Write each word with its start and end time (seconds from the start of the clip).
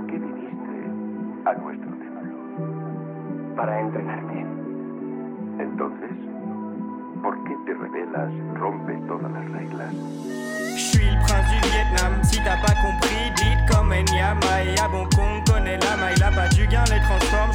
¿Por 0.00 0.08
qué 0.08 0.16
viniste 0.16 1.44
a 1.44 1.52
nuestro 1.60 1.90
templo? 1.90 3.54
Para 3.54 3.80
entrenarte. 3.80 4.46
Entonces, 5.58 6.10
¿por 7.22 7.44
qué 7.44 7.54
te 7.66 7.74
rebelas, 7.74 8.32
rompes 8.58 9.06
todas 9.06 9.30
las 9.30 9.50
reglas? 9.50 9.92
Je 10.74 10.80
suis 10.80 11.04
le 11.04 11.18
prince 11.20 11.50
du 11.50 11.68
Vietnam, 11.68 12.12
si 12.22 12.38
t'as 12.38 12.56
pas 12.64 12.72
compris, 12.80 13.30
dites 13.36 13.60
comme 13.70 13.92
Enyama 13.92 14.64
et 14.64 14.80
à 14.80 14.88
bon 14.88 15.04
con 15.14 15.44
connaît 15.44 15.76
la 15.76 15.96
maille, 15.98 16.16
la 16.18 16.30
pas 16.30 16.48
du 16.48 16.66
gain 16.66 16.84
les 16.84 17.00
transforme, 17.00 17.52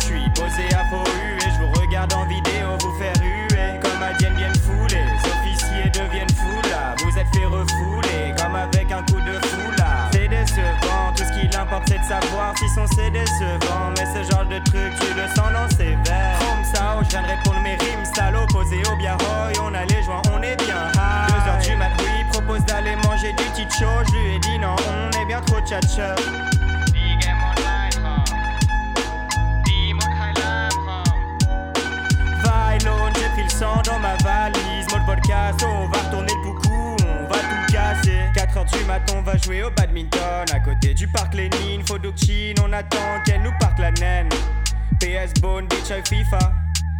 c'est 12.93 13.09
décevant, 13.11 13.91
mais 13.97 14.05
ce 14.05 14.31
genre 14.31 14.45
de 14.45 14.59
truc 14.59 14.93
tu 14.99 15.13
le 15.13 15.27
sens 15.35 15.51
dans 15.51 15.69
ses 15.75 15.95
vers, 16.05 16.37
comme 16.39 16.63
ça, 16.63 16.97
je 17.03 17.09
viens 17.09 17.21
de 17.21 17.27
répondre 17.27 17.61
mes 17.61 17.75
rimes, 17.75 18.05
sale 18.15 18.35
opposé 18.35 18.81
au 18.91 18.95
biarroy, 18.95 19.51
on 19.61 19.73
a 19.73 19.85
les 19.85 20.03
joints, 20.03 20.21
on 20.33 20.41
est 20.41 20.55
bien 20.57 20.91
high, 20.93 21.27
deux 21.29 21.49
heures 21.49 21.61
du 21.61 21.75
mat, 21.77 21.91
oui, 21.99 22.23
propose 22.31 22.63
d'aller 22.65 22.95
manger 22.97 23.33
du 23.33 23.43
ticho, 23.53 23.87
je 24.07 24.11
lui 24.11 24.35
ai 24.35 24.39
dit 24.39 24.59
non, 24.59 24.75
on 24.77 25.21
est 25.21 25.25
bien 25.25 25.41
trop 25.41 25.59
tchatcha. 25.61 26.15
Jouer 39.45 39.63
au 39.63 39.69
badminton. 39.71 40.45
À 40.53 40.59
côté 40.59 40.93
du 40.93 41.07
parc 41.07 41.33
Lénine, 41.33 41.85
Fodokchin, 41.85 42.53
on 42.63 42.73
attend 42.73 43.21
qu'elle 43.25 43.41
nous 43.41 43.53
parte 43.59 43.79
la 43.79 43.91
naine. 43.91 44.29
PS 44.99 45.39
Bone, 45.41 45.67
High 45.89 46.07
FIFA. 46.07 46.39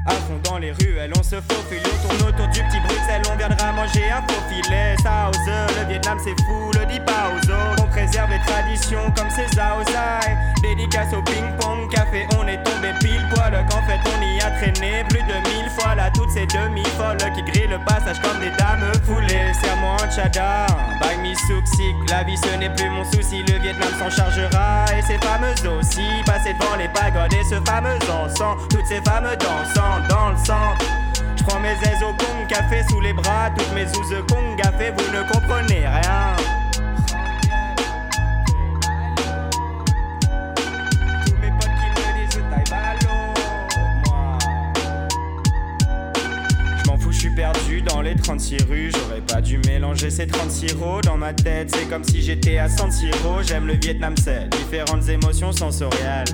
À 0.08 0.14
dans 0.44 0.60
les 0.60 0.72
ruelles, 0.72 1.12
on 1.18 1.24
se 1.24 1.38
faufile, 1.42 1.82
on 1.82 2.08
tourne 2.08 2.30
autour 2.30 2.48
du 2.50 2.62
petit 2.62 2.80
Bruxelles, 2.82 3.24
on 3.28 3.36
viendra 3.38 3.72
manger 3.72 4.12
un 4.12 4.22
faux 4.28 4.40
filet. 4.48 4.96
Ça 5.02 5.30
ose, 5.30 5.80
le 5.80 5.90
Vietnam 5.90 6.20
c'est 6.24 6.40
fou, 6.46 6.70
le 6.80 6.86
dis 6.86 7.00
pas 7.00 7.32
aux 7.34 7.50
autres. 7.50 7.84
On 7.84 7.88
préserve 7.88 8.30
les 8.30 8.40
traditions 8.46 9.10
comme 9.16 9.32
ces 9.32 9.48
Zaozai. 9.56 10.38
Dédicace 10.62 11.12
au 11.12 11.24
ping-pong, 11.24 11.90
café, 11.90 12.28
on 12.38 12.48
est 12.48 12.62
tombé 12.62 12.92
pile 13.00 13.26
poil. 13.34 13.52
Qu'en 13.68 13.82
fait 13.88 14.00
on 14.06 14.22
y 14.22 14.40
a 14.42 14.52
traîné 14.52 15.04
plus 15.10 15.24
de 15.24 15.38
mille 15.50 15.72
fois 15.72 15.96
là, 15.96 16.12
toutes 16.14 16.30
ces 16.30 16.46
demi-folles 16.46 17.18
qui 17.34 17.42
grillent 17.42 17.72
le 17.72 17.84
passage 17.86 18.22
comme 18.22 18.40
des 18.40 18.52
dames 18.60 18.92
foulées. 19.06 19.54
Serre-moi 19.60 19.98
un 20.04 20.12
chada, 20.12 20.68
La 22.10 22.24
vie 22.24 22.38
ce 22.38 22.58
n'est 22.58 22.74
plus 22.74 22.90
mon 22.90 23.04
souci, 23.04 23.44
le 23.44 23.60
Vietnam 23.60 23.90
s'en 24.00 24.10
chargera. 24.10 24.86
Et 24.98 25.02
ces 25.04 25.20
fameuses 25.20 25.66
aussi, 25.68 26.02
passer 26.26 26.54
devant 26.54 26.76
les 26.76 26.88
pagodes 26.88 27.34
et 27.34 27.44
ce 27.44 27.62
fameux 27.70 28.00
encens. 28.10 28.58
Toutes 28.70 28.86
ces 28.88 29.02
femmes 29.02 29.28
dansant 29.40 30.08
dans 30.10 30.32
le 30.32 30.38
sang. 30.38 30.74
Je 31.36 31.44
prends 31.44 31.60
mes 31.60 31.74
aises 31.74 32.02
au 32.02 32.14
café 32.48 32.82
sous 32.90 33.00
les 33.00 33.14
bras, 33.14 33.52
toutes 33.56 33.74
mes 33.76 33.86
ouzes 33.86 34.24
Kong 34.28 34.56
café, 34.58 34.92
vous 34.98 35.12
ne 35.12 35.22
comprenez 35.32 35.86
rien. 35.88 36.35
Dans 47.82 48.02
les 48.02 48.16
36 48.16 48.58
rues. 48.70 48.92
J'aurais 48.92 49.22
pas 49.22 49.42
dû 49.42 49.60
mélanger 49.66 50.10
ces 50.10 50.28
36 50.28 50.74
rots 50.74 51.02
dans 51.02 51.18
ma 51.18 51.34
tête. 51.34 51.74
C'est 51.76 51.90
comme 51.90 52.04
si 52.04 52.22
j'étais 52.22 52.58
à 52.58 52.70
San 52.70 52.92
Siro. 52.92 53.42
J'aime 53.42 53.68
le 53.68 53.74
Vietnam, 53.74 54.16
c'est 54.18 54.50
différentes 54.50 55.08
émotions 55.10 55.52
sensorielles. 55.52 56.26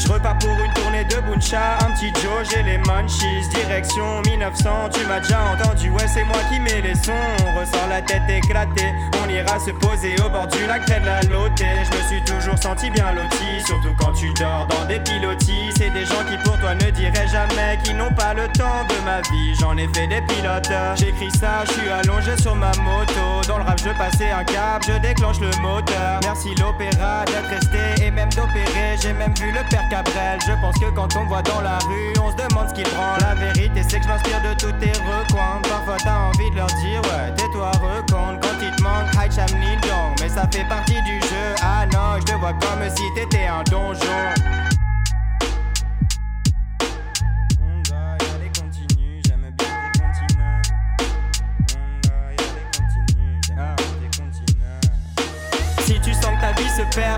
Je 0.00 0.08
repars 0.08 0.38
pour 0.38 0.50
une 0.50 0.72
tournée 0.72 1.04
de 1.04 1.16
Buncha, 1.20 1.78
un 1.82 1.92
petit 1.92 2.08
Joe, 2.22 2.48
j'ai 2.50 2.62
les 2.62 2.78
munchies, 2.78 3.48
direction 3.54 4.22
1900, 4.22 4.88
tu 4.94 5.06
m'as 5.06 5.20
déjà 5.20 5.38
entendu, 5.52 5.90
ouais 5.90 6.08
c'est 6.08 6.24
moi 6.24 6.38
qui 6.50 6.58
mets 6.58 6.80
les 6.80 6.94
sons, 6.94 7.12
on 7.46 7.54
la 7.90 8.00
tête 8.00 8.22
éclatée, 8.28 8.94
on 9.22 9.28
ira 9.28 9.58
se 9.58 9.72
poser 9.72 10.14
au 10.24 10.30
bord 10.30 10.46
du 10.46 10.64
lac 10.66 10.86
près 10.86 11.00
de 11.00 11.06
la 11.06 11.20
je 11.20 11.26
me 11.26 12.02
suis 12.08 12.22
toujours 12.24 12.56
senti 12.62 12.88
bien 12.90 13.12
loti, 13.12 13.66
surtout 13.66 13.94
quand 13.98 14.12
tu 14.12 14.32
dors 14.34 14.66
dans 14.68 14.86
des 14.86 15.00
pilotis, 15.00 15.70
c'est 15.76 15.90
des 15.90 16.04
gens 16.06 16.24
qui 16.30 16.36
pour 16.44 16.56
toi 16.58 16.74
ne 16.74 16.90
diraient 16.90 17.28
jamais, 17.28 17.78
qui 17.82 17.92
n'ont 17.92 18.12
pas 18.12 18.32
le 18.32 18.46
temps 18.48 18.86
de 18.88 19.04
ma 19.04 19.20
vie, 19.20 19.54
j'en 19.60 19.76
ai 19.76 19.88
fait 19.88 20.06
des 20.06 20.20
pilotes, 20.22 20.70
j'écris 20.94 21.30
ça, 21.38 21.64
je 21.66 21.72
suis 21.72 21.88
allongé 21.90 22.36
sur 22.40 22.54
ma 22.54 22.70
moto, 22.78 23.48
dans 23.48 23.58
le 23.58 23.64
rap 23.64 23.78
je 23.78 23.90
passais 23.98 24.30
un 24.30 24.44
cap, 24.44 24.82
je 24.86 24.98
déclenche 25.00 25.40
le 25.40 25.50
moteur, 25.60 26.20
merci 26.22 26.54
l'opéra 26.60 27.24
d'être 27.26 27.50
resté 27.50 28.04
et 28.04 28.10
même 28.10 28.30
d'opérer, 28.30 28.96
j'ai 29.02 29.12
même 29.12 29.34
vu 29.34 29.50
le 29.50 29.68
père 29.68 29.80
Cabrel. 29.90 30.38
Je 30.46 30.52
pense 30.60 30.78
que 30.78 30.90
quand 30.94 31.16
on 31.16 31.24
voit 31.26 31.42
dans 31.42 31.60
la 31.60 31.78
rue, 31.78 32.12
on 32.22 32.30
se 32.30 32.36
demande 32.36 32.68
ce 32.68 32.74
qu'il 32.74 32.84
prend. 32.84 33.16
La 33.20 33.34
vérité, 33.34 33.82
c'est 33.88 33.98
que 33.98 34.04
je 34.04 34.08
m'inspire 34.08 34.40
de 34.42 34.54
tous 34.54 34.72
tes 34.78 34.92
recoins. 34.92 35.60
Parfois, 35.62 35.96
t'as 36.02 36.28
envie 36.28 36.50
de 36.50 36.56
leur 36.56 36.66
dire, 36.66 37.02
ouais, 37.02 37.34
tais-toi, 37.36 37.70
Quand 38.08 38.38
il 38.60 38.70
te 38.76 38.82
manque, 38.82 39.14
Hai 39.16 39.30
Cham 39.30 39.58
Ni 39.58 39.76
Dong. 39.76 40.12
Mais 40.20 40.28
ça 40.28 40.46
fait 40.52 40.64
partie 40.68 41.00
du 41.02 41.20
jeu. 41.20 41.54
Ah 41.62 41.86
non, 41.92 42.18
je 42.20 42.24
te 42.24 42.38
vois 42.38 42.52
comme 42.52 42.88
si 42.94 43.02
t'étais 43.14 43.46
un 43.46 43.62
donjon. 43.64 44.00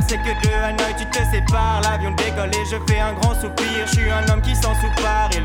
C'est 0.08 0.18
que 0.18 0.46
de 0.46 0.52
Hanoï 0.52 0.94
tu 0.98 1.06
te 1.06 1.18
sépares. 1.30 1.80
L'avion 1.82 2.10
décolle 2.12 2.50
et 2.50 2.64
je 2.70 2.76
fais 2.86 3.00
un 3.00 3.14
grand 3.14 3.34
soupir. 3.34 3.86
Je 3.86 3.92
suis 3.92 4.10
un 4.10 4.28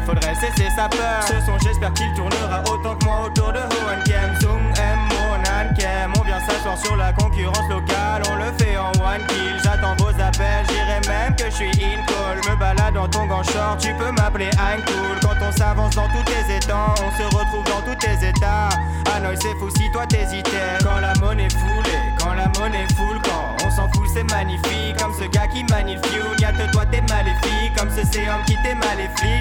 faudrait 0.07 0.35
cesser 0.35 0.69
sa 0.73 0.87
peur. 0.87 1.21
Ce 1.27 1.33
son, 1.45 1.57
j'espère 1.59 1.93
qu'il 1.93 2.13
tournera 2.13 2.63
autant 2.71 2.95
que 2.95 3.05
moi 3.05 3.25
autour 3.25 3.51
de 3.51 3.59
Hoan 3.59 3.99
Kem. 4.05 4.33
Zoom 4.39 4.61
M, 4.77 4.99
Monan 5.11 5.73
Kem. 5.77 6.13
On 6.17 6.23
vient 6.23 6.39
s'asseoir 6.39 6.77
sur 6.77 6.95
la 6.95 7.11
concurrence 7.11 7.69
locale, 7.69 8.23
on 8.31 8.35
le 8.35 8.51
fait 8.57 8.77
en 8.77 8.91
one 9.03 9.25
kill. 9.27 9.55
J'attends 9.63 9.95
vos 9.97 10.09
appels, 10.09 10.65
j'irai 10.69 11.01
même 11.07 11.35
que 11.35 11.45
je 11.45 11.55
suis 11.55 11.83
in 11.83 11.99
call. 12.07 12.37
Me 12.49 12.55
balade 12.57 12.93
dans 12.93 13.09
ton 13.09 13.25
grand 13.25 13.43
short, 13.43 13.79
tu 13.79 13.93
peux 13.95 14.11
m'appeler 14.11 14.49
Uncool. 14.51 15.19
Quand 15.21 15.35
on 15.45 15.51
s'avance 15.51 15.95
dans 15.95 16.07
tous 16.07 16.23
tes 16.23 16.55
étangs, 16.55 16.95
on 17.05 17.11
se 17.17 17.23
retrouve 17.35 17.65
dans 17.65 17.81
tous 17.81 17.99
tes 17.99 18.29
états. 18.29 18.69
Hanoï, 19.13 19.35
c'est 19.41 19.55
fou 19.59 19.69
si 19.75 19.91
toi 19.91 20.05
t'hésitais. 20.07 20.79
Quand 20.83 20.99
la 21.01 21.13
monnaie 21.15 21.49
foulée, 21.49 21.99
quand 22.19 22.33
la 22.33 22.47
monnaie 22.59 22.87
foule, 22.95 23.19
quand 23.23 23.65
on 23.65 23.71
s'en 23.71 23.89
fout, 23.91 24.07
c'est 24.13 24.23
magnifique. 24.31 24.95
Comme 24.97 25.13
ce 25.13 25.25
gars 25.25 25.47
qui 25.47 25.63
manifie, 25.65 25.99
y'a 26.39 26.53
que 26.53 26.71
toi 26.71 26.85
t'es 26.85 27.01
maléfique. 27.01 27.75
Comme 27.77 27.89
ce 27.89 28.01
homme 28.01 28.43
qui 28.45 28.55
t'est 28.63 28.75
maléfique 28.75 29.36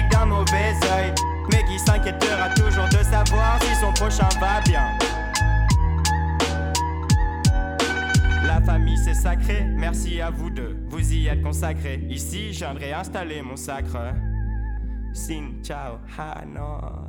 Mais 1.51 1.63
qui 1.63 1.79
s'inquiétera 1.79 2.49
toujours 2.55 2.87
de 2.89 3.03
savoir 3.03 3.59
si 3.61 3.75
son 3.75 3.91
prochain 3.93 4.29
va 4.39 4.61
bien. 4.61 4.97
La 8.45 8.61
famille 8.61 8.97
c'est 8.97 9.13
sacré, 9.13 9.63
merci 9.75 10.21
à 10.21 10.29
vous 10.29 10.49
deux, 10.49 10.77
vous 10.89 11.13
y 11.13 11.27
êtes 11.27 11.41
consacrés. 11.41 12.05
Ici, 12.09 12.49
viendrai 12.51 12.93
installer 12.93 13.41
mon 13.41 13.55
sacre. 13.55 14.13
Sin, 15.13 15.61
ciao, 15.63 15.99
Hanoi. 16.17 17.07